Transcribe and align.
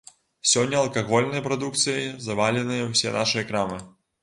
Сёння 0.51 0.79
алкагольнай 0.83 1.43
прадукцыяй 1.49 2.09
заваленыя 2.29 2.91
ўсе 2.91 3.15
нашыя 3.21 3.49
крамы. 3.53 3.81